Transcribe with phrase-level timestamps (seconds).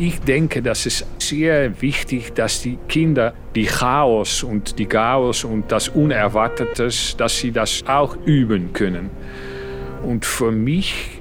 [0.00, 5.70] Ich denke, dass es sehr wichtig, dass die Kinder die Chaos und die Chaos und
[5.70, 6.88] das Unerwartete,
[7.18, 9.10] dass sie das auch üben können.
[10.02, 11.20] Und für mich,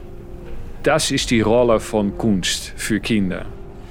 [0.82, 3.48] das ist die Rolle von Kunst für Kinder.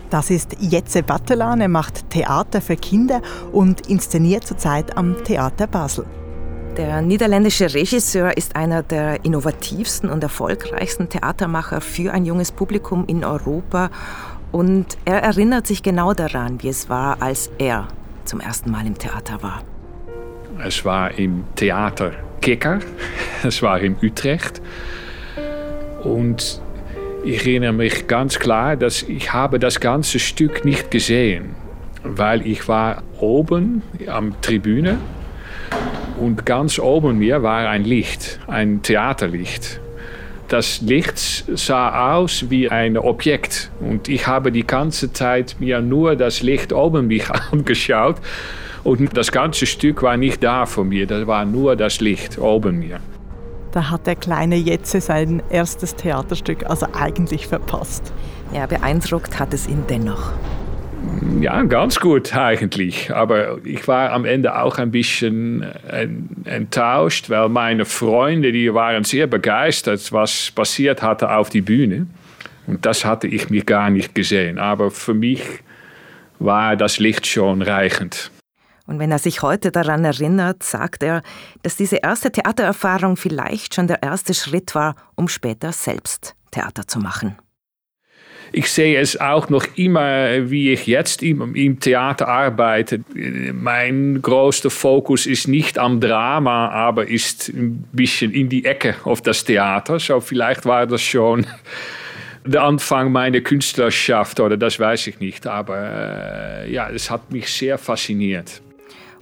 [0.08, 1.60] Das ist Jetze Battelan.
[1.60, 3.20] Er macht Theater für Kinder
[3.52, 6.06] und inszeniert zurzeit am Theater Basel.
[6.78, 13.22] Der niederländische Regisseur ist einer der innovativsten und erfolgreichsten Theatermacher für ein junges Publikum in
[13.22, 13.90] Europa.
[14.52, 17.88] Und er erinnert sich genau daran, wie es war, als er
[18.24, 19.62] zum ersten Mal im Theater war.
[20.64, 22.80] Es war im Theater Kicker,
[23.44, 24.60] es war in Utrecht.
[26.02, 26.60] Und
[27.24, 31.54] ich erinnere mich ganz klar, dass ich habe das ganze Stück nicht gesehen,
[32.02, 34.98] weil ich war oben am Tribüne
[36.18, 39.80] und ganz oben mir war ein Licht, ein Theaterlicht.
[40.48, 41.18] Das Licht
[41.58, 46.72] sah aus wie ein Objekt und ich habe die ganze Zeit mir nur das Licht
[46.72, 48.16] oben mich angeschaut
[48.82, 52.78] und das ganze Stück war nicht da von mir, da war nur das Licht oben
[52.78, 52.98] mir.
[53.72, 58.14] Da hat der kleine Jetze sein erstes Theaterstück also eigentlich verpasst.
[58.54, 60.32] Ja, beeindruckt hat es ihn dennoch.
[61.40, 63.12] Ja, ganz gut eigentlich.
[63.14, 65.62] Aber ich war am Ende auch ein bisschen
[66.44, 72.06] enttäuscht, weil meine Freunde, die waren sehr begeistert, was passiert hatte auf die Bühne.
[72.66, 74.58] Und das hatte ich mir gar nicht gesehen.
[74.58, 75.42] Aber für mich
[76.38, 78.30] war das Licht schon reichend.
[78.86, 81.22] Und wenn er sich heute daran erinnert, sagt er,
[81.62, 86.98] dass diese erste Theatererfahrung vielleicht schon der erste Schritt war, um später selbst Theater zu
[86.98, 87.36] machen.
[88.52, 93.00] Ich sehe es auch noch immer, wie ich jetzt im, im Theater arbeite.
[93.52, 99.20] Mein größter Fokus ist nicht am Drama, aber ist ein bisschen in die Ecke auf
[99.20, 99.98] das Theater.
[99.98, 101.46] So vielleicht war das schon
[102.44, 105.46] der Anfang meiner Künstlerschaft oder das weiß ich nicht.
[105.46, 108.62] Aber äh, ja, es hat mich sehr fasziniert.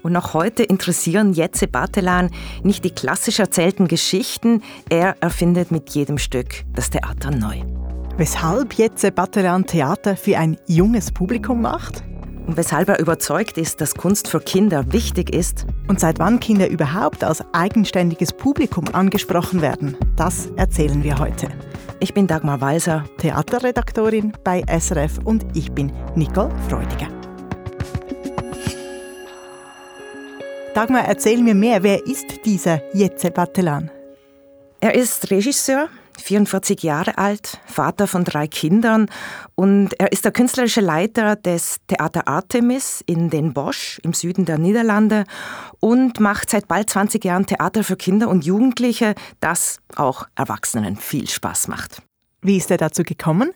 [0.02, 2.30] Und noch heute interessieren Jetze Batelan
[2.62, 7.75] nicht die klassisch erzählten Geschichten, er erfindet mit jedem Stück das Theater neu.
[8.18, 12.02] Weshalb Jetze Batelan Theater für ein junges Publikum macht?
[12.46, 15.66] Und weshalb er überzeugt ist, dass Kunst für Kinder wichtig ist.
[15.86, 21.48] Und seit wann Kinder überhaupt als eigenständiges Publikum angesprochen werden, das erzählen wir heute.
[22.00, 27.08] Ich bin Dagmar Walser, Theaterredaktorin bei SRF und ich bin Nicole Freudiger.
[30.72, 31.82] Dagmar, erzähl mir mehr.
[31.82, 33.90] Wer ist dieser Jetze Batelan?
[34.80, 35.88] Er ist Regisseur,
[36.18, 39.08] 44 Jahre alt, Vater von drei Kindern
[39.54, 44.58] und er ist der künstlerische Leiter des Theater Artemis in Den Bosch im Süden der
[44.58, 45.24] Niederlande
[45.80, 51.28] und macht seit bald 20 Jahren Theater für Kinder und Jugendliche, das auch Erwachsenen viel
[51.28, 52.02] Spaß macht.
[52.42, 53.50] Wie ist er dazu gekommen?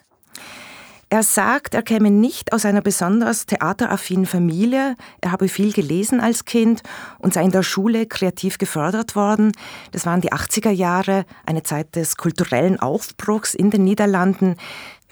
[1.12, 4.94] Er sagt, er käme nicht aus einer besonders theateraffinen Familie.
[5.20, 6.82] Er habe viel gelesen als Kind
[7.18, 9.50] und sei in der Schule kreativ gefördert worden.
[9.90, 14.54] Das waren die 80er Jahre, eine Zeit des kulturellen Aufbruchs in den Niederlanden.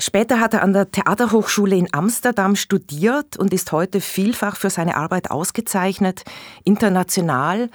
[0.00, 4.97] Später hat er an der Theaterhochschule in Amsterdam studiert und ist heute vielfach für seine
[4.97, 6.22] Arbeit ausgezeichnet,
[6.62, 7.69] international.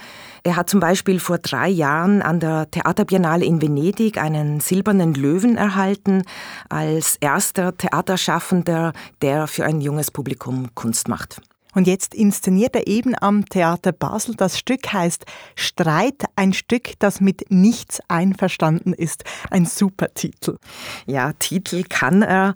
[0.44, 5.58] Er hat zum Beispiel vor drei Jahren an der Theaterbiennale in Venedig einen silbernen Löwen
[5.58, 6.24] erhalten,
[6.70, 11.42] als erster Theaterschaffender, der für ein junges Publikum Kunst macht.
[11.74, 14.36] Und jetzt inszeniert er eben am Theater Basel.
[14.36, 15.26] Das Stück heißt
[15.56, 19.24] Streit, ein Stück, das mit nichts einverstanden ist.
[19.50, 20.58] Ein super Titel.
[21.06, 22.54] Ja, Titel kann er.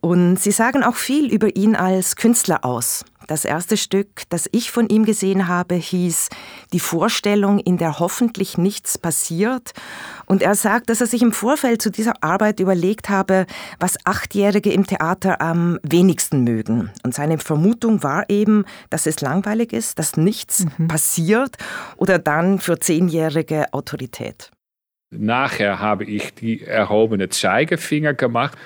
[0.00, 3.04] Und Sie sagen auch viel über ihn als Künstler aus.
[3.30, 6.30] Das erste Stück, das ich von ihm gesehen habe, hieß
[6.72, 9.70] Die Vorstellung, in der hoffentlich nichts passiert.
[10.26, 13.46] Und er sagt, dass er sich im Vorfeld zu dieser Arbeit überlegt habe,
[13.78, 16.90] was Achtjährige im Theater am wenigsten mögen.
[17.04, 20.88] Und seine Vermutung war eben, dass es langweilig ist, dass nichts mhm.
[20.88, 21.56] passiert
[21.96, 24.50] oder dann für Zehnjährige Autorität.
[25.12, 28.58] Nachher habe ich die erhobene Zeigefinger gemacht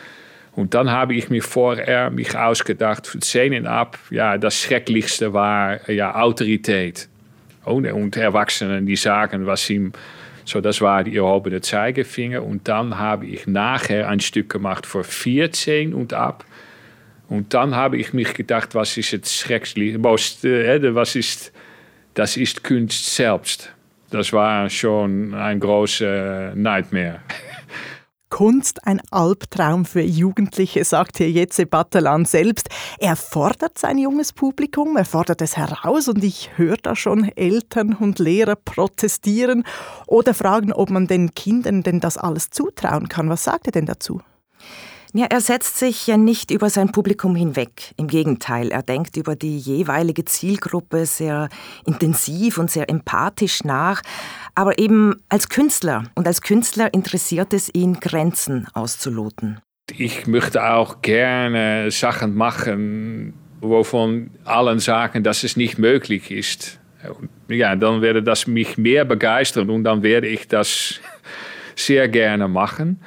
[0.57, 5.91] und dann habe ich mir vorher mich ausgedacht, von Szenen ab, ja, das Schrecklichste war
[5.91, 7.09] ja, Autorität.
[7.65, 9.93] Und, und Erwachsenen, die sagen, was ihm,
[10.45, 12.43] so das war die erhobene Zeigefinger.
[12.43, 16.45] Und dann habe ich nachher ein Stück gemacht für 14 und ab.
[17.29, 20.05] Und dann habe ich mich gedacht, was ist das Schrecklichste,
[20.95, 21.53] was ist,
[22.13, 23.73] das ist Kunst selbst.
[24.11, 27.21] Das war schon ein großer Nightmare.
[28.35, 32.69] Kunst ein Albtraum für Jugendliche, sagt hier Jetze Batalan selbst.
[32.99, 37.95] Er fordert sein junges Publikum, er fordert es heraus und ich höre da schon Eltern
[37.95, 39.63] und Lehrer protestieren
[40.09, 43.29] oder fragen, ob man den Kindern denn das alles zutrauen kann.
[43.29, 44.21] Was sagt er denn dazu?
[45.17, 47.93] Ja, er setzt sich ja nicht über sein Publikum hinweg.
[47.97, 51.49] Im Gegenteil, er denkt über die jeweilige Zielgruppe sehr
[51.87, 54.03] intensiv und sehr empathisch nach.
[54.57, 56.03] Aber eben als Künstler.
[56.17, 59.61] Und als Künstler interessiert es ihn, Grenzen auszuloten.
[59.97, 66.81] Ich möchte auch gerne Sachen machen, wovon allen sagen, dass es nicht möglich ist.
[67.49, 70.99] Ja, dann werde das mich mehr begeistern und dann werde ich das
[71.77, 73.01] sehr gerne machen.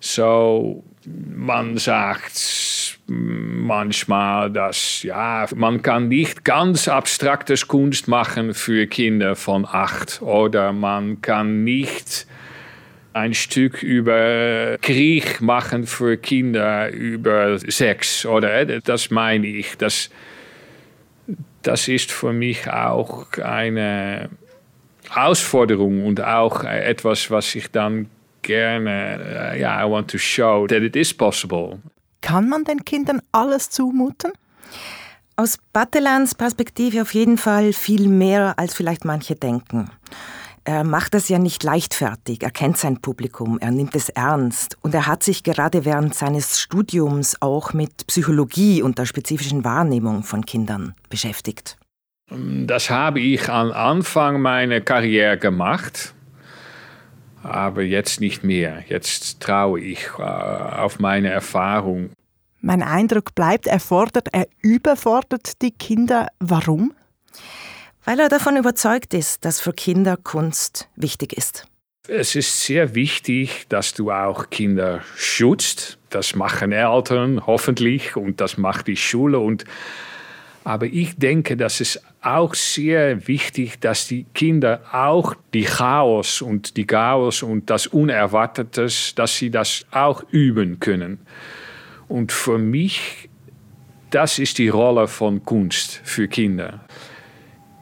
[0.00, 9.36] So, man sagt manchmal, dass ja, man kann nicht ganz abstraktes Kunst machen für Kinder
[9.36, 12.26] von acht oder man kann nicht
[13.12, 19.76] ein Stück über Krieg machen für Kinder über Sex oder das meine ich.
[19.78, 20.10] Das,
[21.62, 24.28] das ist für mich auch eine
[25.08, 28.10] Herausforderung und auch etwas, was ich dann
[28.46, 31.78] gerne, uh, ja, I want to show that it is possible.
[32.22, 34.32] Kann man den Kindern alles zumuten?
[35.36, 39.90] Aus Batelans Perspektive auf jeden Fall viel mehr, als vielleicht manche denken.
[40.64, 44.94] Er macht das ja nicht leichtfertig, er kennt sein Publikum, er nimmt es ernst und
[44.94, 50.44] er hat sich gerade während seines Studiums auch mit Psychologie und der spezifischen Wahrnehmung von
[50.44, 51.76] Kindern beschäftigt.
[52.28, 56.15] Das habe ich am Anfang meiner Karriere gemacht
[57.46, 58.84] aber jetzt nicht mehr.
[58.88, 62.10] Jetzt traue ich äh, auf meine Erfahrung.
[62.60, 66.28] Mein Eindruck bleibt, er fordert, er überfordert die Kinder.
[66.40, 66.92] Warum?
[68.04, 71.66] Weil er davon überzeugt ist, dass für Kinder Kunst wichtig ist.
[72.08, 75.98] Es ist sehr wichtig, dass du auch Kinder schützt.
[76.10, 79.40] Das machen Eltern hoffentlich und das macht die Schule.
[79.40, 79.64] Und
[80.62, 86.76] aber ich denke, dass es auch sehr wichtig, dass die Kinder auch die Chaos und
[86.76, 91.18] die Chaos und das Unerwartete, dass sie das auch üben können.
[92.08, 93.28] Und für mich,
[94.10, 96.84] das ist die Rolle von Kunst für Kinder.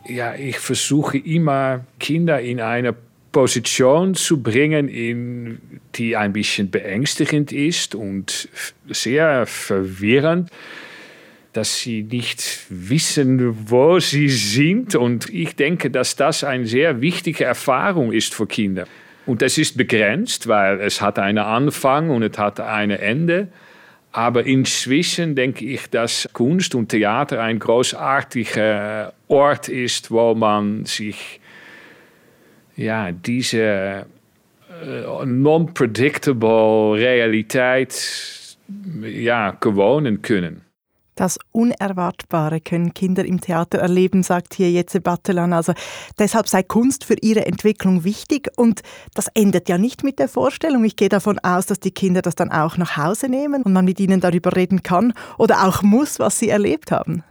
[0.07, 2.95] Ja, ich versuche immer Kinder in eine
[3.33, 8.49] Position zu bringen, in, die ein bisschen beängstigend ist und
[8.89, 10.51] sehr verwirrend
[11.57, 14.95] dass sie nicht wissen, wo sie sind.
[14.95, 18.87] Und ich denke, dass das eine sehr wichtige Erfahrung ist für Kinder.
[19.25, 23.49] Und das ist begrenzt, weil es hat einen Anfang und es hat ein Ende.
[24.13, 31.41] Aber inzwischen denke ich, dass Kunst und Theater ein großartiger Ort ist, wo man sich
[32.77, 34.07] ja, diese
[34.83, 38.57] äh, non-predictable Realität
[39.03, 40.63] ja, gewohnen können.
[41.15, 45.53] Das Unerwartbare können Kinder im Theater erleben, sagt hier Jetze Battelan.
[45.53, 45.73] Also
[46.19, 48.83] deshalb sei Kunst für ihre Entwicklung wichtig und
[49.15, 50.85] das endet ja nicht mit der Vorstellung.
[50.85, 53.85] Ich gehe davon aus, dass die Kinder das dann auch nach Hause nehmen und man
[53.85, 57.23] mit ihnen darüber reden kann oder auch muss, was sie erlebt haben.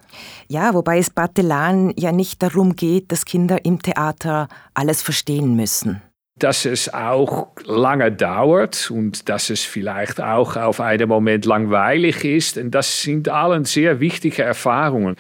[0.48, 6.02] Ja, wobei es Battelan ja nicht darum geht, dass Kinder im Theater alles verstehen müssen
[6.44, 12.58] dass es auch lange dauert und dass es vielleicht auch auf einen Moment langweilig ist.
[12.58, 15.16] Und das sind allen sehr wichtige Erfahrungen.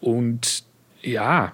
[0.00, 0.62] Und
[1.02, 1.52] ja,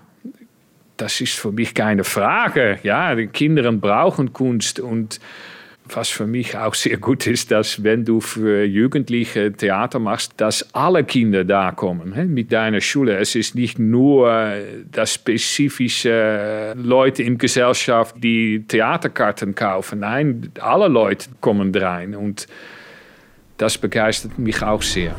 [0.99, 2.79] das ist für mich keine Frage.
[2.83, 5.19] Ja, die Kinder brauchen Kunst und
[5.89, 10.75] was für mich auch sehr gut ist, dass wenn du für Jugendliche Theater machst, dass
[10.75, 13.17] alle Kinder da kommen mit deiner Schule.
[13.19, 14.55] Es ist nicht nur
[14.91, 20.01] das spezifische Leute in Gesellschaft, die Theaterkarten kaufen.
[20.01, 22.47] Nein, alle Leute kommen rein und
[23.59, 25.15] das begeistert mich auch sehr.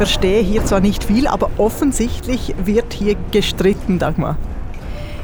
[0.00, 4.38] Verstehe hier zwar nicht viel, aber offensichtlich wird hier gestritten, Dagmar.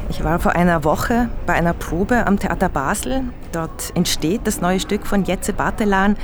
[0.07, 3.23] Ich war vor einer Woche bei einer Probe am Theater Basel.
[3.51, 6.15] Dort entsteht das neue Stück von Jetze Bartelan.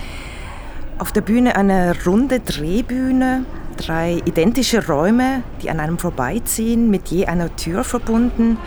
[1.00, 3.46] Auf der Bühne eine runde Drehbühne,
[3.78, 8.58] drei identische Räume, die an einem vorbeiziehen, mit je einer Tür verbunden.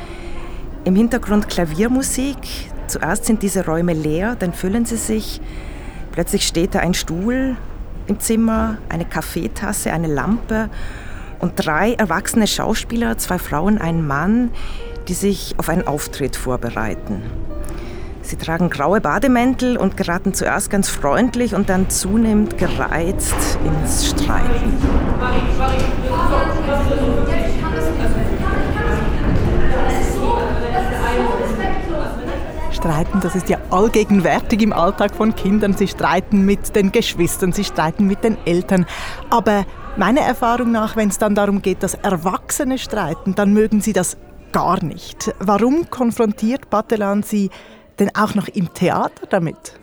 [0.82, 2.38] Im Hintergrund Klaviermusik.
[2.88, 5.40] Zuerst sind diese Räume leer, dann füllen sie sich.
[6.10, 7.56] Plötzlich steht da ein Stuhl,
[8.06, 10.68] im Zimmer, eine Kaffeetasse, eine Lampe
[11.38, 14.50] und drei erwachsene Schauspieler, zwei Frauen, ein Mann,
[15.08, 17.22] die sich auf einen Auftritt vorbereiten.
[18.22, 24.72] Sie tragen graue Bademäntel und geraten zuerst ganz freundlich und dann zunehmend gereizt ins Streiten.
[32.76, 35.72] Streiten, das ist ja allgegenwärtig im Alltag von Kindern.
[35.72, 38.86] Sie streiten mit den Geschwistern, sie streiten mit den Eltern.
[39.30, 39.64] Aber
[39.96, 44.18] meiner Erfahrung nach, wenn es dann darum geht, dass Erwachsene streiten, dann mögen sie das
[44.52, 45.34] gar nicht.
[45.38, 47.50] Warum konfrontiert Batelan Sie
[47.98, 49.80] denn auch noch im Theater damit?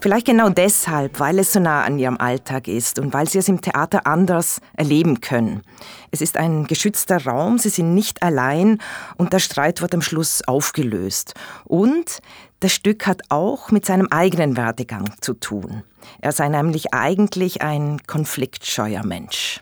[0.00, 3.48] Vielleicht genau deshalb, weil es so nah an ihrem Alltag ist und weil sie es
[3.48, 5.62] im Theater anders erleben können.
[6.10, 8.78] Es ist ein geschützter Raum, sie sind nicht allein
[9.16, 11.34] und der Streit wird am Schluss aufgelöst.
[11.64, 12.20] Und
[12.60, 15.82] das Stück hat auch mit seinem eigenen Werdegang zu tun.
[16.20, 19.60] Er sei nämlich eigentlich ein konfliktscheuer Mensch.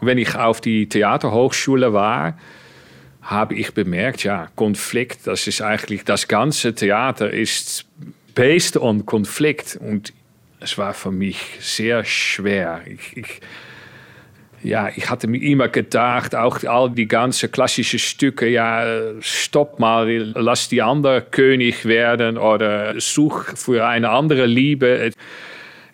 [0.00, 2.36] Wenn ich auf die Theaterhochschule war,
[3.22, 7.86] habe ich bemerkt, ja, Konflikt, das ist eigentlich das ganze Theater ist
[8.34, 10.12] based on Konflikt und
[10.60, 12.82] es war für mich sehr schwer.
[12.86, 13.40] Ich, ich,
[14.62, 20.08] ja, ich hatte mir immer gedacht, auch all die ganzen klassischen Stücke, ja, stopp mal,
[20.34, 25.10] lass die andere König werden oder such für eine andere Liebe.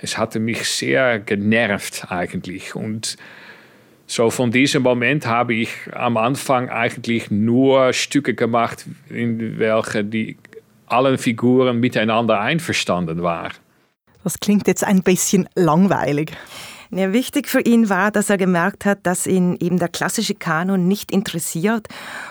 [0.01, 3.17] Es hatte mich sehr genervt eigentlich und
[4.11, 10.39] so von diesem Moment habe ich am Anfang eigentlich nur Stücke gemacht, in welchen die
[10.91, 13.53] allen Figuren miteinander einverstanden waren.
[14.25, 16.33] Das klingt jetzt ein bisschen langweilig.
[16.91, 20.89] Ja, wichtig für ihn war, dass er gemerkt hat, dass ihn eben der klassische Kanon
[20.89, 21.87] nicht interessiert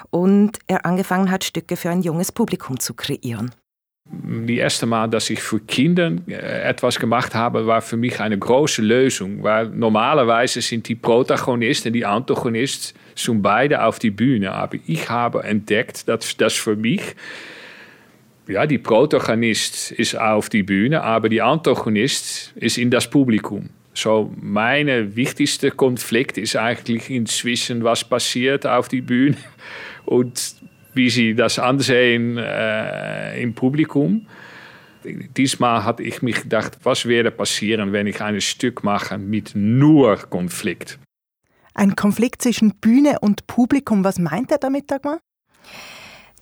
[0.10, 3.52] und er angefangen hat, Stücke für ein junges Publikum zu kreieren.
[4.10, 6.34] Die erste Mal, dass ich für Kinder äh,
[6.70, 11.94] etwas gemacht habe, war für mich eine große Lösung, weil normalerweise sind die Protagonist und
[11.94, 14.54] die Antagonist schon beide auf die Bühne.
[14.54, 17.16] Aber ich habe entdeckt, dass das für mich
[18.48, 23.70] ja, die Protagonist ist auf die Bühne, aber die Antagonist ist in das Publikum.
[23.94, 29.38] So, mein wichtigster Konflikt ist eigentlich inzwischen, was passiert auf die Bühne
[30.06, 30.56] und
[30.94, 34.28] wie sie das ansehen äh, im Publikum.
[35.04, 40.18] Diesmal hatte ich mich gedacht, was würde passieren, wenn ich ein Stück mache mit nur
[40.18, 41.00] Konflikt?
[41.74, 45.20] Ein Konflikt zwischen Bühne und Publikum, was meint er damit, Dagmar?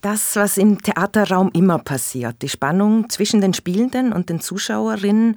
[0.05, 2.43] Das, was im Theaterraum immer passiert.
[2.43, 5.35] Die Spannung zwischen den Spielenden und den Zuschauerinnen.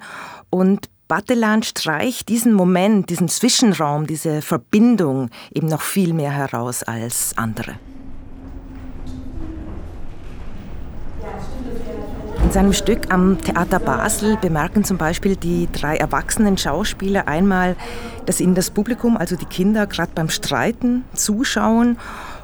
[0.51, 7.35] Und Batelan streicht diesen Moment, diesen Zwischenraum, diese Verbindung eben noch viel mehr heraus als
[7.35, 7.79] andere.
[12.43, 17.75] In seinem Stück am Theater Basel bemerken zum Beispiel die drei erwachsenen Schauspieler einmal,
[18.27, 21.97] dass ihnen das Publikum, also die Kinder, gerade beim Streiten zuschauen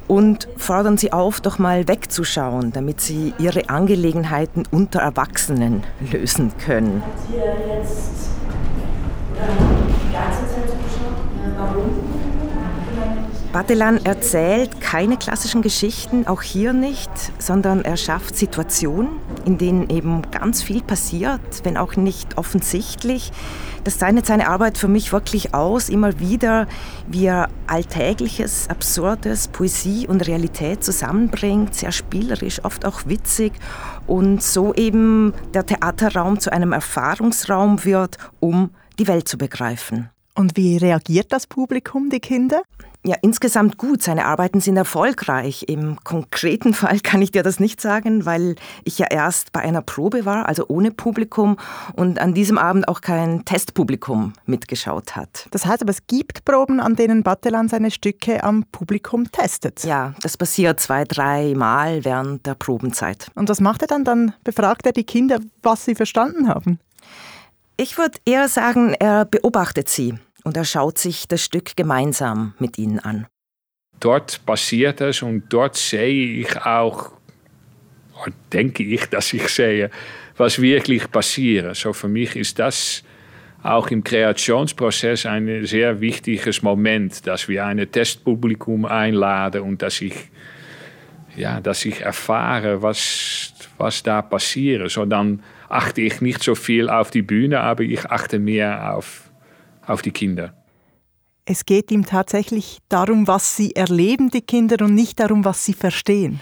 [0.07, 7.03] und fordern sie auf, doch mal wegzuschauen, damit sie ihre Angelegenheiten unter Erwachsenen lösen können.
[7.29, 8.29] Hier jetzt
[9.33, 11.17] die ganze Zeit zugeschaut?
[11.57, 12.14] Warum?
[13.55, 17.09] Batelan erzählt keine klassischen Geschichten, auch hier nicht,
[17.39, 19.07] sondern er schafft Situationen,
[19.45, 23.31] in denen eben ganz viel passiert, wenn auch nicht offensichtlich.
[23.85, 26.67] Das zeichnet seine Arbeit für mich wirklich aus, immer wieder,
[27.07, 33.53] wie er Alltägliches, Absurdes, Poesie und Realität zusammenbringt, sehr spielerisch, oft auch witzig
[34.05, 40.09] und so eben der Theaterraum zu einem Erfahrungsraum wird, um die Welt zu begreifen.
[40.37, 42.61] Und wie reagiert das Publikum, die Kinder?
[43.05, 44.01] Ja, insgesamt gut.
[44.01, 45.65] Seine Arbeiten sind erfolgreich.
[45.67, 49.83] Im konkreten Fall kann ich dir das nicht sagen, weil ich ja erst bei einer
[49.83, 51.57] Probe war, also ohne Publikum
[51.93, 55.47] und an diesem Abend auch kein Testpublikum mitgeschaut hat.
[55.51, 59.83] Das heißt aber, es gibt Proben, an denen Battelan seine Stücke am Publikum testet.
[59.83, 63.29] Ja, das passiert zwei, drei Mal während der Probenzeit.
[63.35, 64.03] Und was macht er dann?
[64.03, 66.79] Dann befragt er die Kinder, was sie verstanden haben.
[67.77, 72.77] Ich würde eher sagen, er beobachtet sie und er schaut sich das Stück gemeinsam mit
[72.77, 73.27] ihnen an.
[73.99, 77.11] Dort passiert es und dort sehe ich auch,
[78.53, 79.89] denke ich, dass ich sehe,
[80.37, 81.75] was wirklich passiert.
[81.75, 83.03] So für mich ist das
[83.63, 90.29] auch im Kreationsprozess ein sehr wichtiges Moment, dass wir ein Testpublikum einladen und dass ich,
[91.35, 94.91] ja, dass ich erfahre, was, was da passiert.
[94.91, 99.24] So dann achte ich nicht so viel auf die Bühne, aber ich achte mehr auf,
[99.87, 100.53] auf die Kinder.
[101.45, 105.73] Es geht ihm tatsächlich darum, was sie erleben, die Kinder, und nicht darum, was sie
[105.73, 106.41] verstehen.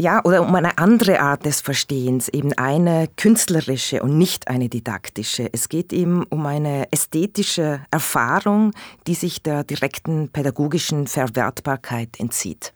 [0.00, 5.48] Ja, oder um eine andere Art des Verstehens, eben eine künstlerische und nicht eine didaktische.
[5.52, 8.72] Es geht ihm um eine ästhetische Erfahrung,
[9.06, 12.72] die sich der direkten pädagogischen Verwertbarkeit entzieht.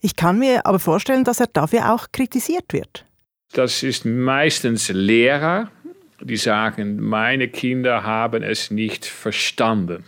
[0.00, 3.04] Ich kann mir aber vorstellen, dass er dafür auch kritisiert wird.
[3.52, 5.70] Das ist meistens Lehrer,
[6.24, 10.04] die sagen, meine Kinder haben es nicht verstanden.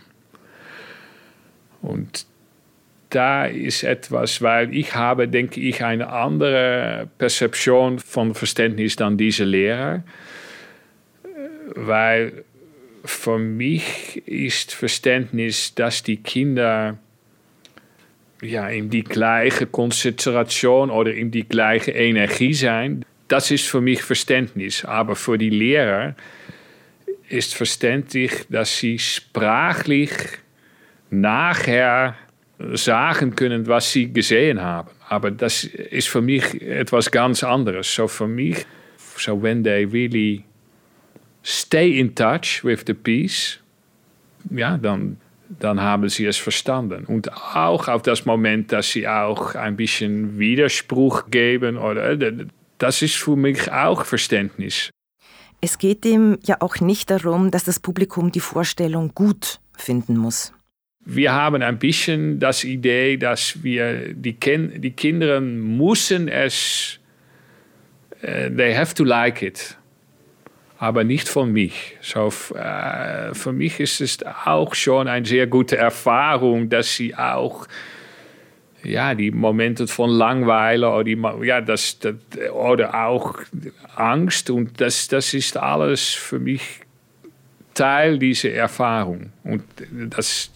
[1.81, 2.25] Und
[3.09, 9.43] da ist etwas, weil ich habe, denke ich, eine andere Perzeption von Verständnis dann diese
[9.43, 10.03] Lehrer.
[11.75, 12.43] Weil
[13.03, 16.97] für mich ist Verständnis, dass die Kinder
[18.41, 23.05] ja, in die gleiche Konzentration oder in die gleiche Energie sein.
[23.27, 24.85] Das ist für mich Verständnis.
[24.85, 26.15] Aber für die Lehrer
[27.29, 30.11] ist verständlich, dass sie sprachlich
[31.09, 32.15] nachher
[32.73, 34.89] sagen können, was sie gesehen haben.
[35.09, 37.93] Aber das ist für mich etwas ganz anderes.
[37.93, 38.65] So für mich,
[39.17, 40.43] so when they really
[41.43, 43.59] stay in touch with the piece,
[44.49, 45.17] ja, dann,
[45.59, 47.05] dann haben sie es verstanden.
[47.05, 52.17] Und auch auf das Moment, dass sie auch ein bisschen Widerspruch geben, oder,
[52.77, 54.89] das ist für mich auch Verständnis.
[55.61, 60.53] Es geht ihm ja auch nicht darum, dass das Publikum die Vorstellung gut finden muss.
[61.07, 66.99] Wir haben ein bisschen das Idee, dass wir die, Kin die Kinder müssen es,
[68.23, 69.77] uh, they have to like it,
[70.79, 71.95] aber nicht von mich.
[72.01, 77.67] So, uh, für mich ist es auch schon eine sehr gute Erfahrung, dass sie auch
[78.85, 82.15] ja, die Momente von Langweile oder, ja, das, das,
[82.53, 83.39] oder auch
[83.95, 84.49] Angst.
[84.49, 86.81] Und das, das ist alles für mich
[87.73, 89.31] Teil dieser Erfahrung.
[89.43, 90.49] Und, das,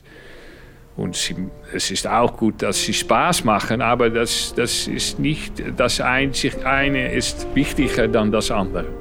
[0.96, 1.36] und sie,
[1.74, 6.66] es ist auch gut, dass sie Spaß machen, aber das, das ist nicht das einzig
[6.66, 8.99] eine ist wichtiger dann das andere.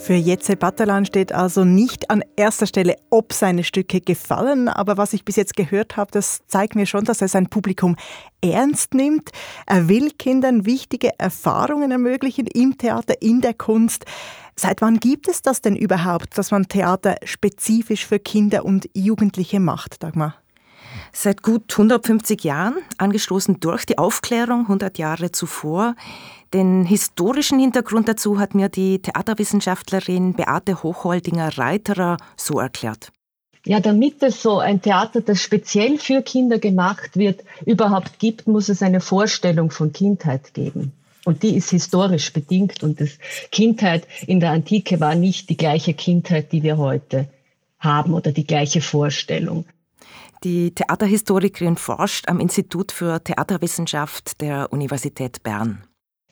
[0.00, 5.12] Für Jetze Batalan steht also nicht an erster Stelle, ob seine Stücke gefallen, aber was
[5.12, 7.96] ich bis jetzt gehört habe, das zeigt mir schon, dass er sein Publikum
[8.40, 9.30] ernst nimmt.
[9.66, 14.06] Er will Kindern wichtige Erfahrungen ermöglichen im Theater, in der Kunst.
[14.56, 19.60] Seit wann gibt es das denn überhaupt, dass man Theater spezifisch für Kinder und Jugendliche
[19.60, 20.34] macht, Dagmar?
[21.12, 25.94] Seit gut 150 Jahren, angestoßen durch die Aufklärung 100 Jahre zuvor.
[26.52, 33.12] Den historischen Hintergrund dazu hat mir die Theaterwissenschaftlerin Beate Hochholdinger-Reiterer so erklärt.
[33.66, 38.68] Ja, damit es so ein Theater, das speziell für Kinder gemacht wird, überhaupt gibt, muss
[38.68, 40.92] es eine Vorstellung von Kindheit geben.
[41.24, 42.82] Und die ist historisch bedingt.
[42.82, 43.10] Und das
[43.52, 47.28] Kindheit in der Antike war nicht die gleiche Kindheit, die wir heute
[47.78, 49.66] haben oder die gleiche Vorstellung.
[50.42, 55.84] Die Theaterhistorikerin forscht am Institut für Theaterwissenschaft der Universität Bern.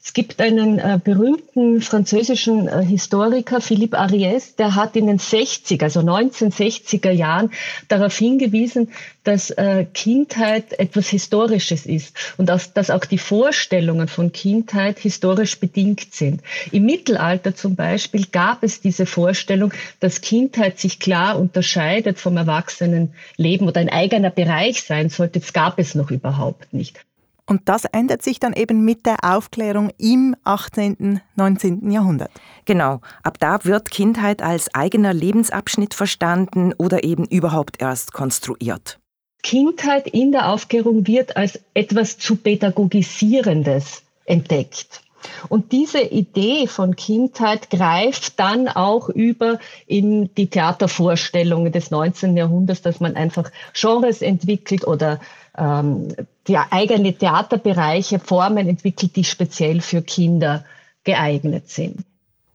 [0.09, 5.83] Es gibt einen äh, berühmten französischen äh, Historiker, Philippe Ariès, der hat in den 60er,
[5.83, 7.51] also 1960er Jahren
[7.89, 8.89] darauf hingewiesen,
[9.25, 15.61] dass äh, Kindheit etwas Historisches ist und dass, dass auch die Vorstellungen von Kindheit historisch
[15.61, 16.41] bedingt sind.
[16.73, 23.69] Im Mittelalter zum Beispiel gab es diese Vorstellung, dass Kindheit sich klar unterscheidet vom Erwachsenenleben
[23.69, 25.41] oder ein eigener Bereich sein sollte.
[25.41, 26.99] Das gab es noch überhaupt nicht.
[27.49, 31.91] Und das ändert sich dann eben mit der Aufklärung im 18., 19.
[31.91, 32.31] Jahrhundert.
[32.67, 39.01] Genau, ab da wird Kindheit als eigener Lebensabschnitt verstanden oder eben überhaupt erst konstruiert.
[39.43, 45.01] Kindheit in der Aufklärung wird als etwas zu pädagogisierendes entdeckt.
[45.49, 52.37] Und diese Idee von Kindheit greift dann auch über in die Theatervorstellungen des 19.
[52.37, 55.19] Jahrhunderts, dass man einfach Genres entwickelt oder
[55.59, 56.09] ähm,
[56.47, 60.65] die eigene Theaterbereiche, Formen entwickelt, die speziell für Kinder
[61.05, 62.05] geeignet sind.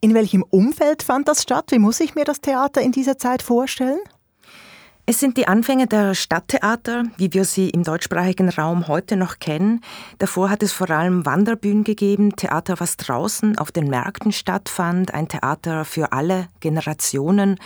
[0.02, 1.66] In welchem Umfeld fand das statt?
[1.70, 4.00] Wie muss ich mir das Theater in dieser Zeit vorstellen?
[5.06, 9.82] Es sind die Anfänge der Stadttheater, wie wir sie im deutschsprachigen Raum heute noch kennen.
[10.18, 15.28] Davor hat es vor allem Wanderbühnen gegeben, Theater, was draußen auf den Märkten stattfand, ein
[15.28, 17.60] Theater für alle Generationen.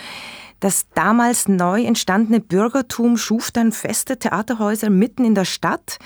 [0.60, 5.98] Das damals neu entstandene Bürgertum schuf dann feste Theaterhäuser mitten in der Stadt.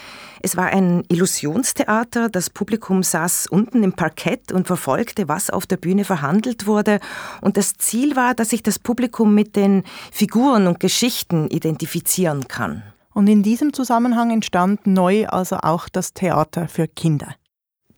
[0.43, 2.29] Es war ein Illusionstheater.
[2.29, 7.01] Das Publikum saß unten im Parkett und verfolgte, was auf der Bühne verhandelt wurde.
[7.41, 12.83] Und das Ziel war, dass sich das Publikum mit den Figuren und Geschichten identifizieren kann.
[13.15, 17.35] Und in diesem Zusammenhang entstand neu also auch das Theater für Kinder.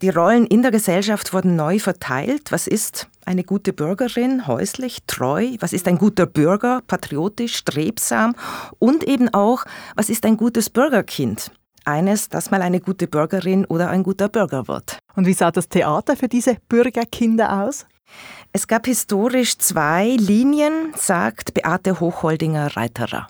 [0.05, 2.53] Die Rollen in der Gesellschaft wurden neu verteilt.
[2.53, 5.53] Was ist eine gute Bürgerin, häuslich, treu?
[5.61, 8.37] Was ist ein guter Bürger, patriotisch, strebsam?
[8.79, 9.65] Und eben auch,
[9.97, 11.53] was ist ein gutes Bürgerkind?
[11.87, 14.99] Eines, das mal eine gute Bürgerin oder ein guter Bürger wird.
[15.17, 17.87] Und wie sah das Theater für diese Bürgerkinder aus?
[18.53, 23.29] Es gab historisch zwei Linien, sagt Beate Hochholdinger-Reiterer.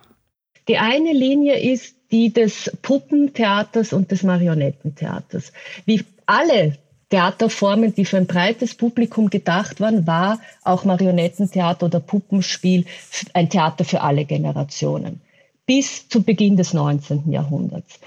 [0.67, 5.53] Die eine Linie ist die des Puppentheaters und des Marionettentheaters.
[5.85, 6.79] Wie alle
[7.11, 12.87] Theaterformen, die für ein breites Publikum gedacht waren, war auch Marionettentheater oder Puppenspiel
[13.35, 15.21] ein Theater für alle Generationen
[15.67, 17.31] bis zu Beginn des 19.
[17.31, 17.99] Jahrhunderts.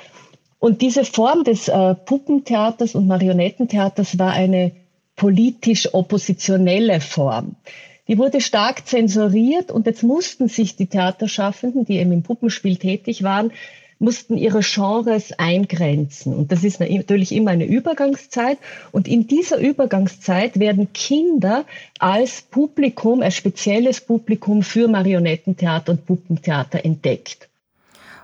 [0.60, 4.72] Und diese Form des äh, Puppentheaters und Marionettentheaters war eine
[5.16, 7.56] politisch oppositionelle Form.
[8.08, 13.24] die wurde stark zensuriert und jetzt mussten sich die Theaterschaffenden, die eben im Puppenspiel tätig
[13.24, 13.52] waren,
[14.00, 16.36] mussten ihre Genres eingrenzen.
[16.36, 18.58] Und das ist natürlich immer eine Übergangszeit.
[18.92, 21.66] Und in dieser Übergangszeit werden Kinder
[22.00, 27.50] als Publikum, als spezielles Publikum für Marionettentheater und Puppentheater entdeckt.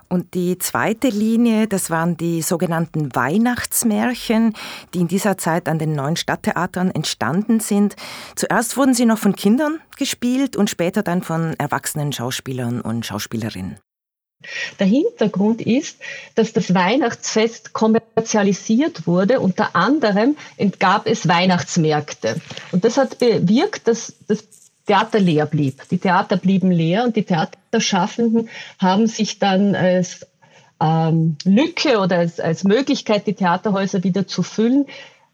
[0.08, 4.54] Und die zweite Linie, das waren die sogenannten Weihnachtsmärchen,
[4.92, 7.96] die in dieser Zeit an den neuen Stadttheatern entstanden sind.
[8.36, 13.78] Zuerst wurden sie noch von Kindern gespielt und später dann von erwachsenen Schauspielern und Schauspielerinnen.
[14.78, 15.98] Der Hintergrund ist,
[16.34, 19.40] dass das Weihnachtsfest kommerzialisiert wurde.
[19.40, 20.36] Unter anderem
[20.78, 22.40] gab es Weihnachtsmärkte.
[22.72, 24.44] Und das hat bewirkt, dass das
[24.86, 25.82] Theater leer blieb.
[25.90, 30.26] Die Theater blieben leer und die Theaterschaffenden haben sich dann als
[30.80, 34.86] ähm, Lücke oder als, als Möglichkeit, die Theaterhäuser wieder zu füllen,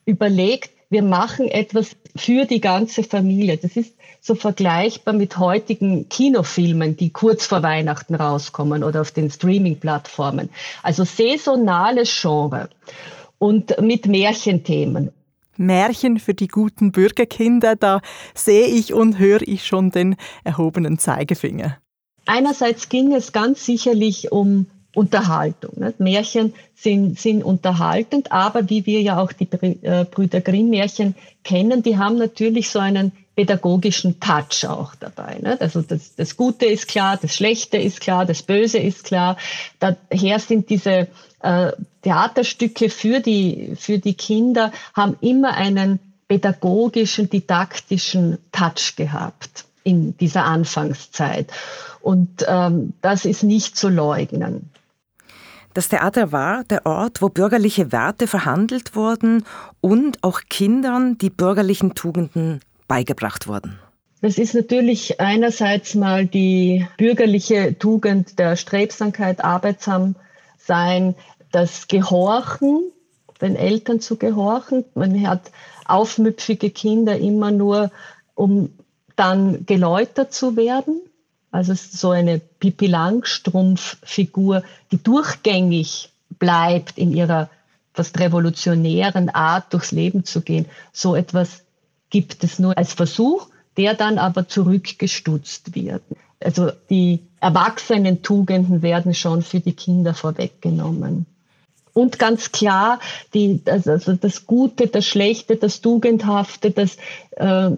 [0.05, 3.57] überlegt, wir machen etwas für die ganze Familie.
[3.57, 9.31] Das ist so vergleichbar mit heutigen Kinofilmen, die kurz vor Weihnachten rauskommen oder auf den
[9.31, 10.51] Streaming-Plattformen.
[10.83, 12.69] Also saisonales Genre
[13.39, 15.11] und mit Märchenthemen.
[15.57, 18.01] Märchen für die guten Bürgerkinder, da
[18.35, 21.77] sehe ich und höre ich schon den erhobenen Zeigefinger.
[22.27, 25.73] Einerseits ging es ganz sicherlich um Unterhaltung.
[25.77, 26.01] Nicht?
[26.01, 29.49] Märchen sind, sind unterhaltend, aber wie wir ja auch die
[29.83, 35.39] äh, Brüder Grimm-Märchen kennen, die haben natürlich so einen pädagogischen Touch auch dabei.
[35.41, 35.63] Nicht?
[35.63, 39.39] Also das, das Gute ist klar, das Schlechte ist klar, das Böse ist klar.
[39.79, 41.09] Daher sind diese
[41.41, 41.73] äh,
[42.03, 50.45] Theaterstücke für die, für die Kinder, haben immer einen pädagogischen, didaktischen Touch gehabt in dieser
[50.45, 51.51] Anfangszeit.
[52.03, 54.69] Und ähm, das ist nicht zu leugnen.
[55.73, 59.47] Das Theater war der Ort, wo bürgerliche Werte verhandelt wurden
[59.81, 63.79] und auch Kindern die bürgerlichen Tugenden beigebracht wurden.
[64.21, 70.17] Das ist natürlich einerseits mal die bürgerliche Tugend der Strebsamkeit, arbeitsam
[70.59, 71.15] sein,
[71.53, 72.83] das Gehorchen,
[73.41, 74.85] den Eltern zu gehorchen.
[74.95, 75.53] Man hat
[75.87, 77.93] aufmüpfige Kinder immer nur,
[78.35, 78.73] um
[79.15, 81.01] dann geläutert zu werden.
[81.53, 87.51] Also so eine Pippi Langstrumpf-Figur, die durchgängig bleibt in ihrer
[87.95, 90.67] fast revolutionären Art, durchs Leben zu gehen.
[90.93, 91.63] So etwas
[92.11, 96.03] gibt es nur als Versuch, der dann aber zurückgestutzt wird.
[96.43, 101.27] Also die erwachsenen Tugenden werden schon für die Kinder vorweggenommen.
[101.93, 103.01] Und ganz klar,
[103.35, 106.97] die, also das Gute, das Schlechte, das Tugendhafte, das,
[107.33, 107.71] äh,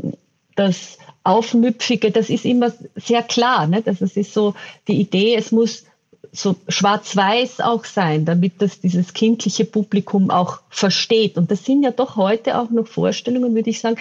[0.54, 3.66] das Aufmüpfige, das ist immer sehr klar.
[3.66, 3.82] Ne?
[3.82, 4.54] Das ist so
[4.88, 5.84] die Idee, es muss
[6.32, 11.36] so schwarz-weiß auch sein, damit das dieses kindliche Publikum auch versteht.
[11.36, 13.96] Und das sind ja doch heute auch noch Vorstellungen, würde ich sagen,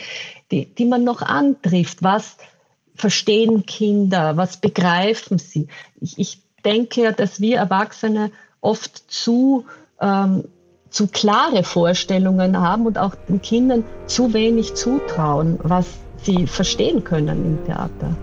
[0.50, 2.02] die, die man noch antrifft.
[2.02, 2.38] Was
[2.96, 4.38] verstehen Kinder?
[4.38, 5.68] Was begreifen sie?
[6.00, 9.66] Ich, ich denke ja, dass wir Erwachsene oft zu,
[10.00, 10.46] ähm,
[10.90, 15.88] zu klare Vorstellungen haben und auch den Kindern zu wenig zutrauen, was
[16.24, 18.16] sie verstehen können im Theater.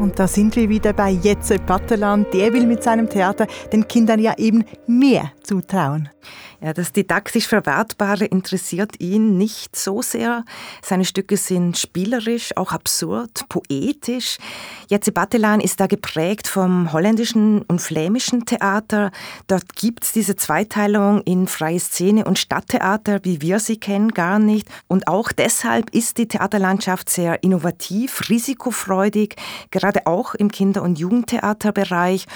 [0.00, 2.24] Und da sind wir wieder bei Jetze Pattelan.
[2.32, 6.08] Der will mit seinem Theater den Kindern ja eben mehr zutrauen.
[6.60, 10.44] Ja, das didaktisch Verwertbare interessiert ihn nicht so sehr.
[10.82, 14.38] Seine Stücke sind spielerisch, auch absurd, poetisch.
[14.88, 19.10] Jetze Battelan ist da geprägt vom holländischen und flämischen Theater.
[19.46, 24.38] Dort gibt es diese Zweiteilung in freie Szene und Stadttheater, wie wir sie kennen, gar
[24.38, 24.68] nicht.
[24.86, 29.36] Und auch deshalb ist die Theaterlandschaft sehr innovativ, risikofreudig,
[29.70, 32.26] gerade auch im Kinder- und Jugendtheaterbereich.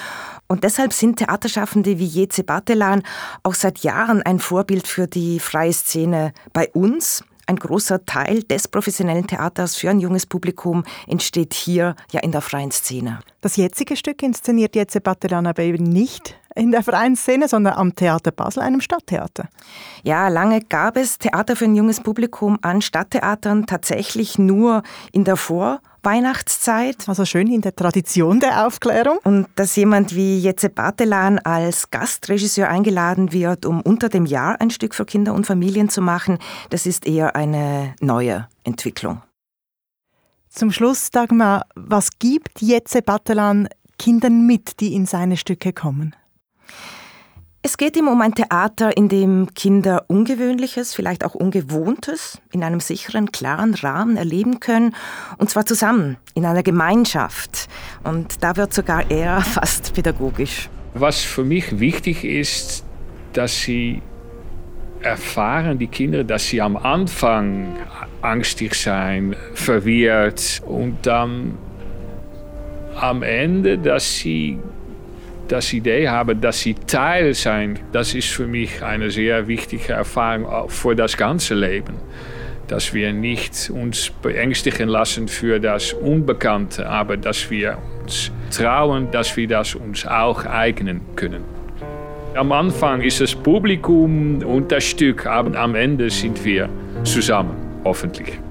[0.47, 3.03] Und deshalb sind Theaterschaffende wie Jeze Battelan
[3.43, 7.25] auch seit Jahren ein Vorbild für die freie Szene bei uns.
[7.47, 12.41] Ein großer Teil des professionellen Theaters für ein junges Publikum entsteht hier ja in der
[12.41, 13.21] freien Szene.
[13.43, 17.95] Das jetzige Stück inszeniert Jeze Battelan aber eben nicht in der freien Szene, sondern am
[17.95, 19.49] Theater Basel, einem Stadttheater.
[20.05, 24.83] Ja, lange gab es Theater für ein junges Publikum an Stadttheatern tatsächlich nur
[25.13, 27.09] in der Vor- Weihnachtszeit.
[27.09, 29.19] Also schön in der Tradition der Aufklärung.
[29.25, 34.71] Und dass jemand wie Jetze Batelan als Gastregisseur eingeladen wird, um unter dem Jahr ein
[34.71, 36.39] Stück für Kinder und Familien zu machen,
[36.71, 39.23] das ist eher eine neue Entwicklung.
[40.49, 46.15] Zum Schluss, Dagmar, was gibt Jetze Batelan Kindern mit, die in seine Stücke kommen?
[47.67, 52.79] Es geht ihm um ein Theater, in dem Kinder Ungewöhnliches, vielleicht auch Ungewohntes in einem
[52.79, 54.95] sicheren, klaren Rahmen erleben können.
[55.39, 57.71] Und zwar zusammen, in einer Gemeinschaft.
[58.03, 60.69] Und da wird sogar er fast pädagogisch.
[60.93, 62.85] Was für mich wichtig ist,
[63.33, 64.03] dass sie
[65.01, 67.77] erfahren die Kinder, dass sie am Anfang
[68.21, 71.57] angstig sein, verwirrt und dann
[72.95, 74.59] am Ende, dass sie
[75.49, 77.79] das Idee haben, dass sie Teil sein.
[77.93, 81.95] Das ist für mich eine sehr wichtige Erfahrung für das ganze Leben.
[82.69, 89.37] Dass wir nicht uns beängstigen lassen für das Unbekannte, aber dass wir uns trauen, dass
[89.37, 91.45] wir das uns auch eignen können.
[92.35, 96.69] Am Anfang ist das Publikum und das Stück, aber am Ende sind wir
[97.05, 97.55] zusammen,
[97.85, 98.44] hoffentlich.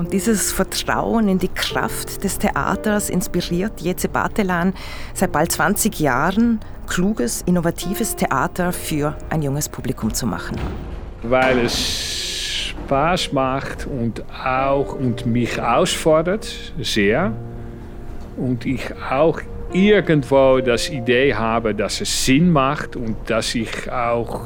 [0.00, 4.72] Und dieses Vertrauen in die Kraft des Theaters inspiriert Jeze Batelan
[5.12, 6.58] seit bald 20 Jahren,
[6.88, 10.56] kluges, innovatives Theater für ein junges Publikum zu machen.
[11.22, 16.48] Weil es Spaß macht und auch und mich herausfordert
[16.80, 17.34] sehr
[18.38, 19.38] und ich auch
[19.70, 24.44] irgendwo das Idee habe, dass es Sinn macht und dass ich auch,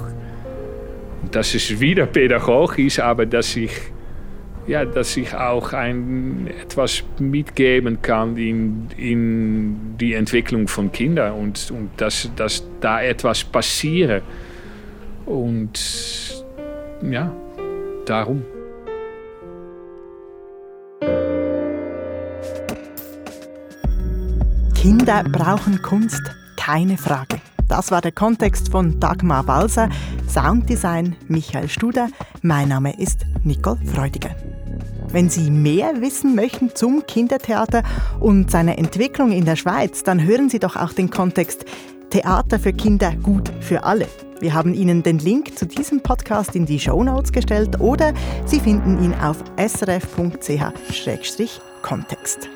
[1.31, 3.71] dass es wieder pädagogisch, aber dass ich,
[4.66, 11.70] ja, dass ich auch ein, etwas mitgeben kann in, in die Entwicklung von Kindern und,
[11.70, 14.22] und dass, dass da etwas passiert.
[15.27, 16.44] Und
[17.03, 17.33] ja,
[18.07, 18.42] darum.
[24.74, 26.22] Kinder brauchen Kunst,
[26.57, 27.40] keine Frage.
[27.68, 29.88] Das war der Kontext von Dagmar Walser,
[30.29, 32.09] Sounddesign Michael Studer.
[32.42, 34.35] Mein Name ist Nicole Freudiger.
[35.14, 37.85] Wenn Sie mehr wissen möchten zum Kindertheater
[38.18, 41.64] und seiner Entwicklung in der Schweiz, dann hören Sie doch auch den Kontext
[42.11, 44.09] Theater für Kinder gut für alle.
[44.40, 48.12] Wir haben Ihnen den Link zu diesem Podcast in die Show Notes gestellt oder
[48.44, 52.48] Sie finden ihn auf srf.ch-kontext.